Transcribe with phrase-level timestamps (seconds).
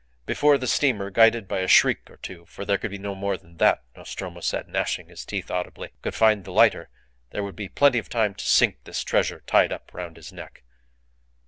[0.25, 3.37] Before the steamer, guided by a shriek or two (for there could be no more
[3.37, 6.89] than that, Nostromo said, gnashing his teeth audibly), could find the lighter
[7.29, 10.63] there would be plenty of time to sink this treasure tied up round his neck.